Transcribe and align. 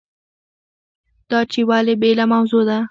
دا 1.29 1.39
چې 1.51 1.59
ولې 1.69 1.95
بېله 2.01 2.25
موضوع 2.33 2.63
ده. 2.69 2.77